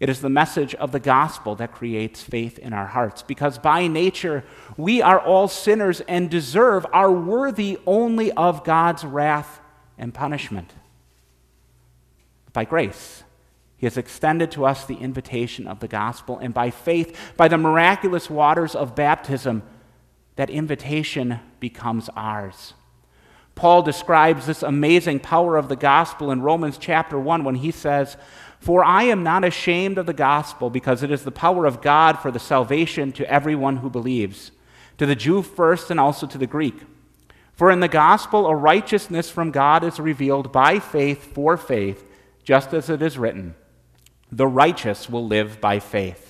It 0.00 0.08
is 0.08 0.20
the 0.20 0.28
message 0.28 0.74
of 0.74 0.90
the 0.90 0.98
gospel 0.98 1.54
that 1.54 1.70
creates 1.70 2.20
faith 2.20 2.58
in 2.58 2.72
our 2.72 2.86
hearts, 2.86 3.22
because 3.22 3.58
by 3.58 3.86
nature 3.86 4.42
we 4.76 5.00
are 5.00 5.20
all 5.20 5.46
sinners 5.46 6.00
and 6.08 6.28
deserve, 6.28 6.84
are 6.92 7.12
worthy 7.12 7.78
only 7.86 8.32
of 8.32 8.64
God's 8.64 9.04
wrath 9.04 9.60
and 9.98 10.12
punishment. 10.12 10.72
By 12.52 12.64
grace, 12.64 13.22
He 13.76 13.86
has 13.86 13.96
extended 13.96 14.50
to 14.50 14.64
us 14.64 14.84
the 14.84 14.96
invitation 14.96 15.68
of 15.68 15.78
the 15.78 15.86
gospel, 15.86 16.38
and 16.38 16.52
by 16.52 16.70
faith, 16.70 17.16
by 17.36 17.46
the 17.46 17.56
miraculous 17.56 18.28
waters 18.28 18.74
of 18.74 18.96
baptism, 18.96 19.62
that 20.38 20.50
invitation 20.50 21.40
becomes 21.58 22.08
ours. 22.14 22.74
Paul 23.56 23.82
describes 23.82 24.46
this 24.46 24.62
amazing 24.62 25.18
power 25.18 25.56
of 25.56 25.68
the 25.68 25.74
gospel 25.74 26.30
in 26.30 26.42
Romans 26.42 26.78
chapter 26.78 27.18
1 27.18 27.42
when 27.42 27.56
he 27.56 27.72
says, 27.72 28.16
For 28.60 28.84
I 28.84 29.02
am 29.02 29.24
not 29.24 29.42
ashamed 29.42 29.98
of 29.98 30.06
the 30.06 30.12
gospel, 30.12 30.70
because 30.70 31.02
it 31.02 31.10
is 31.10 31.24
the 31.24 31.32
power 31.32 31.66
of 31.66 31.82
God 31.82 32.20
for 32.20 32.30
the 32.30 32.38
salvation 32.38 33.10
to 33.14 33.28
everyone 33.28 33.78
who 33.78 33.90
believes, 33.90 34.52
to 34.98 35.06
the 35.06 35.16
Jew 35.16 35.42
first 35.42 35.90
and 35.90 35.98
also 35.98 36.24
to 36.28 36.38
the 36.38 36.46
Greek. 36.46 36.82
For 37.52 37.68
in 37.68 37.80
the 37.80 37.88
gospel, 37.88 38.46
a 38.46 38.54
righteousness 38.54 39.28
from 39.28 39.50
God 39.50 39.82
is 39.82 39.98
revealed 39.98 40.52
by 40.52 40.78
faith 40.78 41.34
for 41.34 41.56
faith, 41.56 42.04
just 42.44 42.72
as 42.72 42.88
it 42.88 43.02
is 43.02 43.18
written, 43.18 43.56
The 44.30 44.46
righteous 44.46 45.10
will 45.10 45.26
live 45.26 45.60
by 45.60 45.80
faith. 45.80 46.27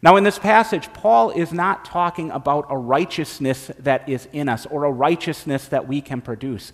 Now, 0.00 0.16
in 0.16 0.22
this 0.22 0.38
passage, 0.38 0.92
Paul 0.92 1.30
is 1.30 1.52
not 1.52 1.84
talking 1.84 2.30
about 2.30 2.66
a 2.70 2.76
righteousness 2.76 3.70
that 3.80 4.08
is 4.08 4.28
in 4.32 4.48
us 4.48 4.64
or 4.66 4.84
a 4.84 4.92
righteousness 4.92 5.66
that 5.68 5.88
we 5.88 6.00
can 6.00 6.20
produce. 6.20 6.72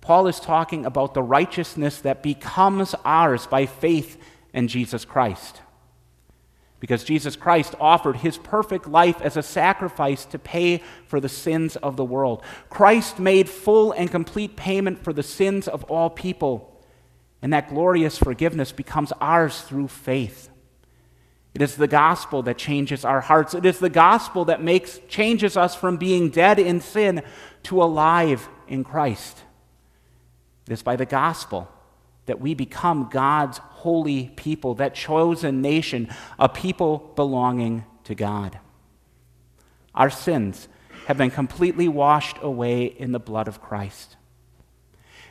Paul 0.00 0.26
is 0.26 0.40
talking 0.40 0.84
about 0.84 1.14
the 1.14 1.22
righteousness 1.22 2.00
that 2.00 2.22
becomes 2.22 2.94
ours 3.04 3.46
by 3.46 3.66
faith 3.66 4.20
in 4.52 4.66
Jesus 4.66 5.04
Christ. 5.04 5.60
Because 6.80 7.04
Jesus 7.04 7.36
Christ 7.36 7.74
offered 7.80 8.16
his 8.16 8.38
perfect 8.38 8.88
life 8.88 9.20
as 9.20 9.36
a 9.36 9.42
sacrifice 9.42 10.24
to 10.26 10.38
pay 10.38 10.82
for 11.06 11.20
the 11.20 11.28
sins 11.28 11.76
of 11.76 11.96
the 11.96 12.04
world. 12.04 12.42
Christ 12.70 13.18
made 13.18 13.48
full 13.48 13.92
and 13.92 14.10
complete 14.10 14.56
payment 14.56 15.02
for 15.02 15.12
the 15.12 15.22
sins 15.22 15.68
of 15.68 15.84
all 15.84 16.08
people, 16.10 16.80
and 17.42 17.52
that 17.52 17.68
glorious 17.68 18.18
forgiveness 18.18 18.72
becomes 18.72 19.12
ours 19.20 19.60
through 19.62 19.88
faith. 19.88 20.48
It 21.54 21.62
is 21.62 21.76
the 21.76 21.88
gospel 21.88 22.42
that 22.42 22.58
changes 22.58 23.04
our 23.04 23.20
hearts. 23.20 23.54
It 23.54 23.66
is 23.66 23.78
the 23.78 23.90
gospel 23.90 24.44
that 24.46 24.62
makes 24.62 25.00
changes 25.08 25.56
us 25.56 25.74
from 25.74 25.96
being 25.96 26.30
dead 26.30 26.58
in 26.58 26.80
sin 26.80 27.22
to 27.64 27.82
alive 27.82 28.48
in 28.68 28.84
Christ. 28.84 29.42
It 30.66 30.72
is 30.72 30.82
by 30.82 30.96
the 30.96 31.06
gospel 31.06 31.68
that 32.26 32.40
we 32.40 32.54
become 32.54 33.08
God's 33.10 33.58
holy 33.58 34.28
people, 34.36 34.74
that 34.74 34.94
chosen 34.94 35.62
nation, 35.62 36.08
a 36.38 36.48
people 36.48 37.12
belonging 37.16 37.84
to 38.04 38.14
God. 38.14 38.58
Our 39.94 40.10
sins 40.10 40.68
have 41.06 41.16
been 41.16 41.30
completely 41.30 41.88
washed 41.88 42.36
away 42.42 42.84
in 42.84 43.12
the 43.12 43.18
blood 43.18 43.48
of 43.48 43.62
Christ. 43.62 44.16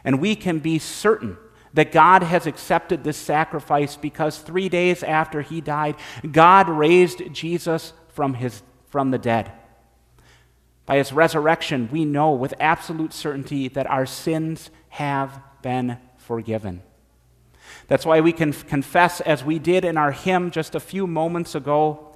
And 0.04 0.20
we 0.20 0.36
can 0.36 0.58
be 0.58 0.80
certain 0.80 1.38
that 1.78 1.92
God 1.92 2.24
has 2.24 2.48
accepted 2.48 3.04
this 3.04 3.18
sacrifice 3.18 3.96
because 3.96 4.40
three 4.40 4.68
days 4.68 5.04
after 5.04 5.44
he 5.44 5.62
died, 5.62 5.96
God 6.32 6.68
raised 6.68 7.32
Jesus 7.32 7.94
from, 8.08 8.34
his, 8.34 8.64
from 8.88 9.12
the 9.12 9.20
dead. 9.20 9.52
By 10.88 10.98
his 10.98 11.14
resurrection, 11.14 11.88
we 11.92 12.04
know 12.04 12.32
with 12.32 12.56
absolute 12.60 13.14
certainty 13.14 13.68
that 13.68 13.86
our 13.86 14.08
sins 14.08 14.72
have 14.90 15.40
been 15.62 16.00
forgiven. 16.18 16.82
That's 17.88 18.08
why 18.08 18.22
we 18.22 18.34
can 18.34 18.54
confess, 18.54 19.22
as 19.22 19.44
we 19.44 19.60
did 19.60 19.86
in 19.86 19.98
our 19.98 20.12
hymn 20.12 20.50
just 20.50 20.74
a 20.74 20.80
few 20.80 21.06
moments 21.06 21.54
ago 21.54 22.16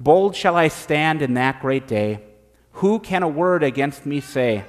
Bold 0.00 0.34
shall 0.34 0.56
I 0.56 0.68
stand 0.68 1.20
in 1.20 1.34
that 1.34 1.60
great 1.60 1.86
day. 1.86 2.22
Who 2.76 2.98
can 2.98 3.22
a 3.22 3.28
word 3.28 3.62
against 3.62 4.06
me 4.06 4.20
say? 4.20 4.64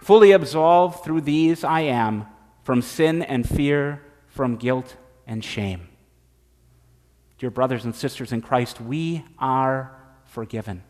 Fully 0.00 0.30
absolved 0.30 1.02
through 1.02 1.22
these 1.22 1.64
I 1.64 1.80
am 1.80 2.26
from 2.70 2.82
sin 2.82 3.20
and 3.20 3.48
fear, 3.48 4.00
from 4.28 4.54
guilt 4.54 4.94
and 5.26 5.44
shame. 5.44 5.88
Dear 7.36 7.50
brothers 7.50 7.84
and 7.84 7.92
sisters 7.92 8.30
in 8.30 8.42
Christ, 8.42 8.80
we 8.80 9.24
are 9.40 9.90
forgiven. 10.26 10.84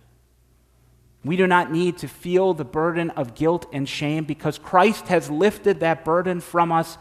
We 1.25 1.38
do 1.38 1.46
not 1.46 1.72
need 1.72 1.96
to 1.96 2.06
feel 2.06 2.52
the 2.52 2.66
burden 2.66 3.08
of 3.08 3.34
guilt 3.34 3.64
and 3.72 3.88
shame 3.88 4.25
because 4.25 4.58
Christ 4.58 5.08
has 5.08 5.30
lifted 5.30 5.80
that 5.80 6.04
burden 6.04 6.42
from 6.42 6.70
us 6.70 6.99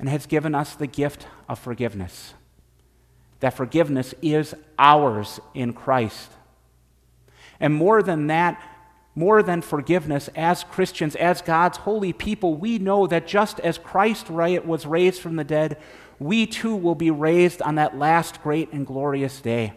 and 0.00 0.08
has 0.08 0.26
given 0.26 0.56
us 0.56 0.74
the 0.74 0.88
gift 0.88 1.28
of 1.48 1.60
forgiveness. 1.60 2.34
That 3.38 3.54
forgiveness 3.54 4.12
is 4.20 4.56
ours 4.76 5.38
in 5.54 5.72
Christ. 5.72 6.32
And 7.60 7.72
more 7.72 8.02
than 8.02 8.26
that, 8.26 8.60
more 9.14 9.42
than 9.42 9.62
forgiveness, 9.62 10.28
as 10.34 10.64
Christians, 10.64 11.14
as 11.14 11.40
God's 11.40 11.78
holy 11.78 12.12
people, 12.12 12.56
we 12.56 12.78
know 12.78 13.06
that 13.06 13.26
just 13.26 13.60
as 13.60 13.78
Christ 13.78 14.28
was 14.28 14.86
raised 14.86 15.20
from 15.20 15.36
the 15.36 15.44
dead, 15.44 15.78
we 16.18 16.46
too 16.46 16.74
will 16.74 16.94
be 16.94 17.10
raised 17.10 17.62
on 17.62 17.76
that 17.76 17.96
last 17.96 18.42
great 18.42 18.72
and 18.72 18.86
glorious 18.86 19.40
day 19.40 19.74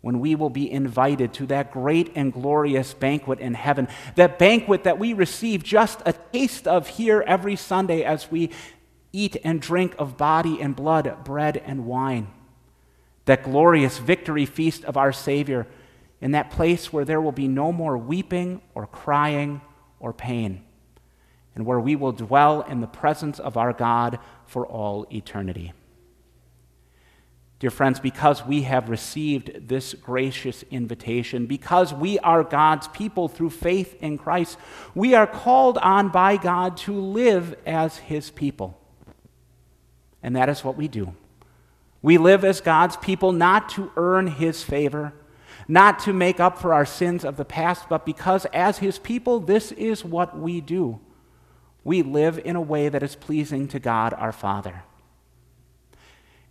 when 0.00 0.20
we 0.20 0.36
will 0.36 0.50
be 0.50 0.70
invited 0.70 1.32
to 1.34 1.46
that 1.46 1.72
great 1.72 2.12
and 2.14 2.32
glorious 2.32 2.94
banquet 2.94 3.40
in 3.40 3.54
heaven. 3.54 3.88
That 4.14 4.38
banquet 4.38 4.84
that 4.84 5.00
we 5.00 5.12
receive 5.12 5.64
just 5.64 6.00
a 6.06 6.12
taste 6.12 6.68
of 6.68 6.86
here 6.86 7.24
every 7.26 7.56
Sunday 7.56 8.04
as 8.04 8.30
we 8.30 8.50
eat 9.12 9.36
and 9.42 9.60
drink 9.60 9.96
of 9.98 10.16
body 10.16 10.60
and 10.60 10.76
blood, 10.76 11.24
bread 11.24 11.60
and 11.66 11.86
wine. 11.86 12.28
That 13.24 13.42
glorious 13.42 13.98
victory 13.98 14.46
feast 14.46 14.84
of 14.84 14.96
our 14.96 15.12
Savior 15.12 15.66
in 16.20 16.32
that 16.32 16.50
place 16.50 16.92
where 16.92 17.04
there 17.04 17.20
will 17.20 17.32
be 17.32 17.48
no 17.48 17.72
more 17.72 17.98
weeping 17.98 18.60
or 18.74 18.86
crying 18.86 19.60
or 20.00 20.12
pain, 20.12 20.64
and 21.54 21.66
where 21.66 21.80
we 21.80 21.96
will 21.96 22.12
dwell 22.12 22.62
in 22.62 22.80
the 22.80 22.86
presence 22.86 23.38
of 23.38 23.56
our 23.56 23.72
God 23.72 24.18
for 24.46 24.66
all 24.66 25.06
eternity. 25.12 25.72
Dear 27.58 27.70
friends, 27.70 28.00
because 28.00 28.44
we 28.44 28.62
have 28.62 28.90
received 28.90 29.68
this 29.68 29.94
gracious 29.94 30.62
invitation, 30.70 31.46
because 31.46 31.94
we 31.94 32.18
are 32.18 32.44
God's 32.44 32.86
people 32.88 33.28
through 33.28 33.48
faith 33.48 33.96
in 34.02 34.18
Christ, 34.18 34.58
we 34.94 35.14
are 35.14 35.26
called 35.26 35.78
on 35.78 36.10
by 36.10 36.36
God 36.36 36.76
to 36.78 36.92
live 36.92 37.56
as 37.64 37.96
His 37.96 38.30
people. 38.30 38.78
And 40.22 40.36
that 40.36 40.50
is 40.50 40.64
what 40.64 40.76
we 40.76 40.86
do. 40.86 41.14
We 42.02 42.18
live 42.18 42.44
as 42.44 42.60
God's 42.60 42.98
people 42.98 43.32
not 43.32 43.70
to 43.70 43.90
earn 43.96 44.26
His 44.26 44.62
favor 44.62 45.14
not 45.68 45.98
to 46.00 46.12
make 46.12 46.40
up 46.40 46.58
for 46.58 46.72
our 46.72 46.86
sins 46.86 47.24
of 47.24 47.36
the 47.36 47.44
past, 47.44 47.88
but 47.88 48.06
because 48.06 48.44
as 48.46 48.78
His 48.78 48.98
people, 48.98 49.40
this 49.40 49.72
is 49.72 50.04
what 50.04 50.38
we 50.38 50.60
do. 50.60 51.00
We 51.84 52.02
live 52.02 52.40
in 52.44 52.56
a 52.56 52.60
way 52.60 52.88
that 52.88 53.02
is 53.02 53.16
pleasing 53.16 53.68
to 53.68 53.78
God 53.78 54.14
our 54.14 54.32
Father. 54.32 54.82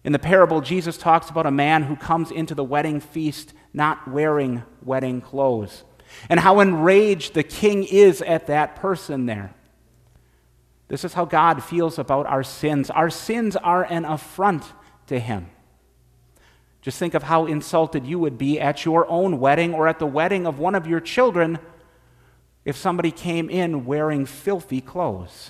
In 0.04 0.12
the 0.12 0.20
parable, 0.20 0.62
Jesus 0.62 0.98
talks 0.98 1.30
about 1.30 1.46
a 1.46 1.52
man 1.52 1.84
who 1.84 1.96
comes 1.96 2.32
into 2.32 2.54
the 2.54 2.64
wedding 2.64 3.00
feast 3.00 3.54
not 3.76 4.08
wearing 4.08 4.64
wedding 4.84 5.20
clothes, 5.20 5.84
and 6.30 6.40
how 6.40 6.62
enraged 6.62 7.34
the 7.34 7.44
king 7.44 7.84
is 7.84 8.22
at 8.22 8.48
that 8.48 8.78
person 8.78 9.26
there. 9.26 9.54
This 10.88 11.04
is 11.04 11.14
how 11.14 11.26
God 11.26 11.64
feels 11.64 12.00
about 12.00 12.26
our 12.28 12.44
sins. 12.44 12.90
Our 12.90 13.10
sins 13.10 13.56
are 13.56 13.84
an 13.84 14.06
affront 14.06 14.64
to 15.08 15.20
him. 15.20 15.50
Just 16.86 17.00
think 17.00 17.16
of 17.16 17.24
how 17.24 17.48
insulted 17.48 18.06
you 18.06 18.20
would 18.20 18.38
be 18.38 18.60
at 18.60 18.86
your 18.86 19.10
own 19.10 19.40
wedding 19.40 19.74
or 19.74 19.88
at 19.88 19.98
the 19.98 20.06
wedding 20.06 20.46
of 20.46 20.60
one 20.60 20.76
of 20.76 20.86
your 20.86 21.00
children 21.00 21.58
if 22.64 22.78
somebody 22.78 23.10
came 23.10 23.50
in 23.50 23.86
wearing 23.86 24.28
filthy 24.28 24.82
clothes. 24.82 25.50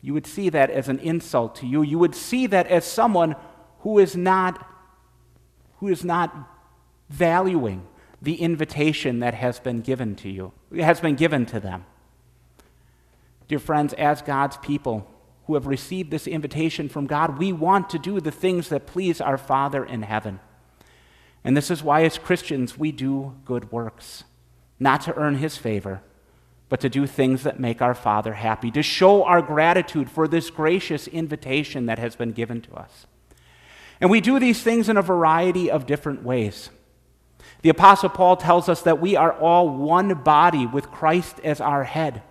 You 0.00 0.14
would 0.14 0.24
see 0.24 0.50
that 0.50 0.70
as 0.70 0.88
an 0.88 1.00
insult 1.00 1.56
to 1.56 1.66
you. 1.66 1.82
You 1.82 1.98
would 1.98 2.14
see 2.14 2.46
that 2.46 2.68
as 2.68 2.84
someone 2.84 3.34
who 3.80 3.98
is 3.98 4.14
not, 4.14 4.64
who 5.80 5.88
is 5.88 6.04
not 6.04 6.32
valuing 7.08 7.88
the 8.22 8.36
invitation 8.36 9.18
that 9.18 9.34
has 9.34 9.58
been 9.58 9.80
given 9.80 10.14
to 10.14 10.30
you, 10.30 10.52
has 10.78 11.00
been 11.00 11.16
given 11.16 11.44
to 11.46 11.58
them. 11.58 11.86
Dear 13.48 13.58
friends, 13.58 13.94
as 13.94 14.22
God's 14.22 14.58
people 14.58 15.10
who 15.46 15.54
have 15.54 15.66
received 15.66 16.10
this 16.10 16.26
invitation 16.26 16.88
from 16.88 17.06
God, 17.06 17.38
we 17.38 17.52
want 17.52 17.88
to 17.90 17.98
do 17.98 18.20
the 18.20 18.30
things 18.30 18.68
that 18.68 18.86
please 18.86 19.20
our 19.20 19.38
Father 19.38 19.84
in 19.84 20.02
heaven. 20.02 20.40
And 21.44 21.56
this 21.56 21.70
is 21.70 21.82
why, 21.82 22.02
as 22.02 22.18
Christians, 22.18 22.76
we 22.76 22.90
do 22.90 23.36
good 23.44 23.70
works, 23.70 24.24
not 24.80 25.00
to 25.02 25.14
earn 25.14 25.36
His 25.36 25.56
favor, 25.56 26.02
but 26.68 26.80
to 26.80 26.88
do 26.88 27.06
things 27.06 27.44
that 27.44 27.60
make 27.60 27.80
our 27.80 27.94
Father 27.94 28.34
happy, 28.34 28.72
to 28.72 28.82
show 28.82 29.22
our 29.22 29.40
gratitude 29.40 30.10
for 30.10 30.26
this 30.26 30.50
gracious 30.50 31.06
invitation 31.06 31.86
that 31.86 32.00
has 32.00 32.16
been 32.16 32.32
given 32.32 32.60
to 32.62 32.74
us. 32.74 33.06
And 34.00 34.10
we 34.10 34.20
do 34.20 34.40
these 34.40 34.62
things 34.62 34.88
in 34.88 34.96
a 34.96 35.02
variety 35.02 35.70
of 35.70 35.86
different 35.86 36.24
ways. 36.24 36.70
The 37.62 37.68
Apostle 37.68 38.10
Paul 38.10 38.36
tells 38.36 38.68
us 38.68 38.82
that 38.82 39.00
we 39.00 39.14
are 39.14 39.32
all 39.32 39.70
one 39.70 40.12
body 40.22 40.66
with 40.66 40.90
Christ 40.90 41.40
as 41.44 41.60
our 41.60 41.84
head. 41.84 42.22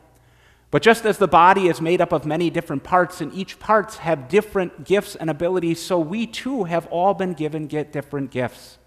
But 0.75 0.82
just 0.82 1.05
as 1.05 1.20
the 1.20 1.25
body 1.25 1.70
is 1.70 1.79
made 1.79 2.01
up 2.01 2.12
of 2.12 2.25
many 2.25 2.50
different 2.50 2.84
parts, 2.84 3.22
and 3.22 3.34
each 3.34 3.60
parts 3.60 4.00
have 4.00 4.27
different 4.27 4.84
gifts 4.84 5.15
and 5.15 5.29
abilities, 5.29 5.82
so 5.82 5.98
we 5.98 6.27
too 6.27 6.65
have 6.65 6.86
all 6.88 7.13
been 7.13 7.32
given 7.32 7.67
different 7.67 8.29
gifts. 8.29 8.77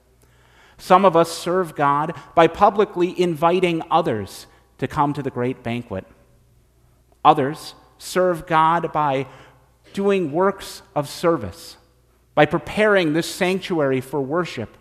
Some 0.76 1.06
of 1.06 1.16
us 1.16 1.32
serve 1.32 1.74
God 1.74 2.14
by 2.34 2.46
publicly 2.46 3.18
inviting 3.18 3.80
others 3.90 4.46
to 4.76 4.86
come 4.86 5.14
to 5.14 5.22
the 5.22 5.30
great 5.30 5.62
banquet. 5.62 6.04
Others 7.24 7.74
serve 7.96 8.46
God 8.46 8.92
by 8.92 9.26
doing 9.94 10.30
works 10.30 10.82
of 10.94 11.08
service, 11.08 11.78
by 12.34 12.44
preparing 12.44 13.14
this 13.14 13.34
sanctuary 13.34 14.02
for 14.02 14.20
worship, 14.20 14.76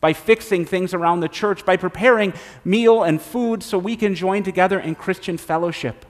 by 0.00 0.14
fixing 0.14 0.64
things 0.64 0.94
around 0.94 1.20
the 1.20 1.28
church, 1.28 1.66
by 1.66 1.76
preparing 1.76 2.32
meal 2.64 3.02
and 3.02 3.20
food 3.20 3.62
so 3.62 3.76
we 3.76 3.94
can 3.94 4.14
join 4.14 4.42
together 4.42 4.80
in 4.80 4.94
Christian 4.94 5.36
fellowship. 5.36 6.06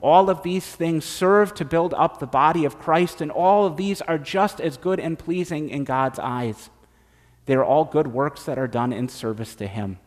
All 0.00 0.30
of 0.30 0.42
these 0.42 0.66
things 0.66 1.04
serve 1.04 1.54
to 1.54 1.64
build 1.64 1.92
up 1.94 2.18
the 2.18 2.26
body 2.26 2.64
of 2.64 2.78
Christ, 2.78 3.20
and 3.20 3.30
all 3.30 3.66
of 3.66 3.76
these 3.76 4.00
are 4.02 4.18
just 4.18 4.60
as 4.60 4.76
good 4.76 5.00
and 5.00 5.18
pleasing 5.18 5.68
in 5.70 5.84
God's 5.84 6.18
eyes. 6.18 6.70
They 7.46 7.54
are 7.54 7.64
all 7.64 7.84
good 7.84 8.08
works 8.08 8.44
that 8.44 8.58
are 8.58 8.68
done 8.68 8.92
in 8.92 9.08
service 9.08 9.54
to 9.56 9.66
Him. 9.66 9.98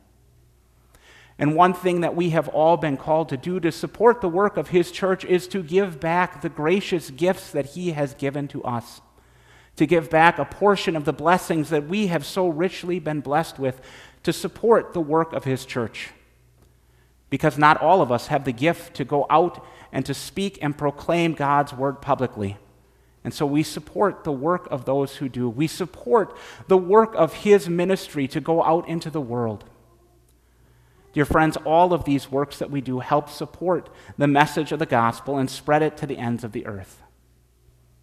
And 1.38 1.55
one 1.55 1.74
thing 1.74 2.01
that 2.01 2.15
we 2.15 2.29
have 2.29 2.48
all 2.50 2.77
been 2.77 2.98
called 2.98 3.29
to 3.29 3.38
do 3.38 3.60
to 3.60 3.71
support 3.71 4.21
the 4.21 4.29
work 4.29 4.57
of 4.57 4.69
His 4.69 4.91
church 4.91 5.25
is 5.25 5.48
to 5.50 5.63
give 5.63 6.00
back 6.00 6.41
the 6.41 6.50
gracious 6.50 7.10
gifts 7.10 7.51
that 7.51 7.71
He 7.71 7.91
has 7.91 8.13
given 8.13 8.48
to 8.50 8.63
us, 8.63 9.01
to 9.75 9.86
give 9.86 10.10
back 10.10 10.38
a 10.39 10.45
portion 10.45 10.95
of 10.95 11.03
the 11.03 11.12
blessings 11.12 11.69
that 11.69 11.88
we 11.88 12.07
have 12.07 12.25
so 12.25 12.48
richly 12.48 13.00
been 13.00 13.21
blessed 13.21 13.60
with 13.60 13.81
to 14.24 14.31
support 14.31 14.93
the 14.93 15.01
work 15.01 15.33
of 15.33 15.43
His 15.43 15.66
church. 15.66 16.11
Because 17.31 17.57
not 17.57 17.81
all 17.81 18.03
of 18.03 18.11
us 18.11 18.27
have 18.27 18.46
the 18.46 18.51
gift 18.51 18.94
to 18.98 19.03
go 19.03 19.25
out 19.31 19.65
and 19.91 20.05
to 20.05 20.13
speak 20.13 20.59
and 20.61 20.77
proclaim 20.77 21.33
God's 21.33 21.74
word 21.74 22.00
publicly. 22.00 22.57
And 23.24 23.33
so 23.33 23.46
we 23.46 23.63
support 23.63 24.24
the 24.24 24.31
work 24.31 24.67
of 24.70 24.85
those 24.85 25.15
who 25.15 25.29
do. 25.29 25.50
We 25.50 25.65
support 25.65 26.35
the 26.67 26.77
work 26.77 27.13
of 27.15 27.33
his 27.33 27.67
ministry 27.67 28.27
to 28.27 28.39
go 28.39 28.63
out 28.63 28.87
into 28.87 29.09
the 29.09 29.22
world. 29.22 29.63
Dear 31.13 31.25
friends, 31.25 31.57
all 31.57 31.94
of 31.94 32.05
these 32.05 32.31
works 32.31 32.57
that 32.59 32.72
we 32.72 32.81
do 32.81 33.00
help 33.00 33.29
support 33.29 33.89
the 34.17 34.27
message 34.27 34.72
of 34.72 34.79
the 34.79 34.85
gospel 34.85 35.37
and 35.37 35.50
spread 35.50 35.81
it 35.81 35.98
to 35.98 36.07
the 36.07 36.17
ends 36.17 36.44
of 36.44 36.51
the 36.51 36.65
earth. 36.65 37.01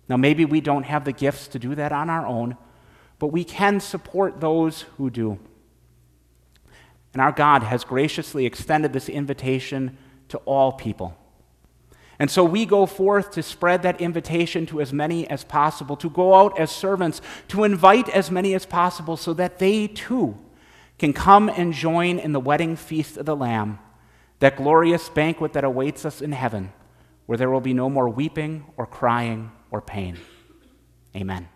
Now, 0.09 0.17
maybe 0.17 0.45
we 0.45 0.61
don't 0.61 0.85
have 0.85 1.05
the 1.05 1.13
gifts 1.13 1.49
to 1.49 1.59
do 1.59 1.75
that 1.75 1.93
on 1.93 2.11
our 2.11 2.27
own, 2.27 2.57
but 3.19 3.29
we 3.29 3.45
can 3.45 3.81
support 3.81 4.41
those 4.41 4.83
who 4.97 5.11
do. 5.11 5.39
And 7.13 7.23
our 7.23 7.33
God 7.33 7.63
has 7.63 7.85
graciously 7.85 8.47
extended 8.47 8.93
this 8.93 9.09
invitation 9.09 9.97
to 10.29 10.39
all 10.39 10.73
people. 10.73 11.17
And 12.19 12.31
so 12.31 12.45
we 12.45 12.67
go 12.67 12.85
forth 12.85 13.31
to 13.33 13.43
spread 13.43 13.83
that 13.83 14.01
invitation 14.01 14.67
to 14.67 14.81
as 14.81 14.93
many 14.93 15.29
as 15.31 15.45
possible, 15.45 15.97
to 15.97 16.11
go 16.11 16.35
out 16.35 16.59
as 16.59 16.71
servants, 16.71 17.21
to 17.49 17.65
invite 17.65 18.09
as 18.09 18.31
many 18.31 18.55
as 18.55 18.67
possible 18.67 19.17
so 19.17 19.33
that 19.35 19.59
they 19.59 19.87
too 19.87 20.37
can 20.99 21.13
come 21.13 21.49
and 21.49 21.73
join 21.73 22.19
in 22.19 22.33
the 22.33 22.41
wedding 22.41 22.75
feast 22.75 23.17
of 23.17 23.27
the 23.27 23.37
Lamb, 23.37 23.79
that 24.41 24.57
glorious 24.57 25.09
banquet 25.09 25.53
that 25.53 25.63
awaits 25.63 26.05
us 26.05 26.21
in 26.21 26.33
heaven, 26.33 26.73
where 27.27 27.39
there 27.39 27.51
will 27.51 27.61
be 27.61 27.75
no 27.75 27.89
more 27.89 28.09
weeping 28.09 28.65
or 28.77 28.85
crying 28.85 29.53
or 29.71 29.81
pain. 29.81 30.19
Amen. 31.15 31.49